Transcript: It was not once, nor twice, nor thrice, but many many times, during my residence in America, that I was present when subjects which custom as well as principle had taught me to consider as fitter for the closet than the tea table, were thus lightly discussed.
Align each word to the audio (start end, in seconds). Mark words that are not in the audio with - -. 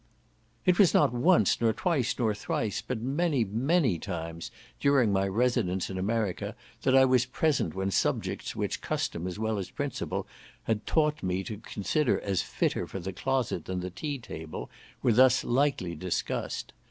It 0.65 0.79
was 0.79 0.95
not 0.95 1.13
once, 1.13 1.61
nor 1.61 1.73
twice, 1.73 2.15
nor 2.17 2.33
thrice, 2.33 2.81
but 2.81 2.99
many 3.01 3.43
many 3.43 3.99
times, 3.99 4.49
during 4.79 5.13
my 5.13 5.27
residence 5.27 5.91
in 5.91 5.97
America, 5.99 6.55
that 6.81 6.95
I 6.95 7.05
was 7.05 7.27
present 7.27 7.75
when 7.75 7.91
subjects 7.91 8.55
which 8.55 8.81
custom 8.81 9.27
as 9.27 9.37
well 9.37 9.59
as 9.59 9.69
principle 9.69 10.25
had 10.63 10.87
taught 10.87 11.21
me 11.21 11.43
to 11.43 11.57
consider 11.57 12.19
as 12.21 12.41
fitter 12.41 12.87
for 12.87 12.99
the 12.99 13.13
closet 13.13 13.65
than 13.65 13.81
the 13.81 13.91
tea 13.91 14.17
table, 14.17 14.71
were 15.03 15.13
thus 15.13 15.43
lightly 15.43 15.93
discussed. 15.95 16.73